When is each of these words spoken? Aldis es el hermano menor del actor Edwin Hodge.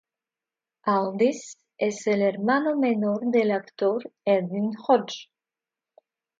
Aldis 0.87 1.59
es 1.77 2.07
el 2.07 2.23
hermano 2.23 2.75
menor 2.75 3.19
del 3.29 3.51
actor 3.51 4.11
Edwin 4.25 4.71
Hodge. 4.87 5.27